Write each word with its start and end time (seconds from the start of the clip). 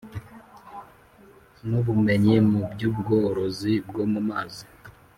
N 1.67 1.69
ubumenyi 1.79 2.35
mu 2.49 2.61
by 2.71 2.81
ubworozi 2.89 3.73
bwo 3.87 4.03
mu 4.11 4.21
mazi 4.29 4.65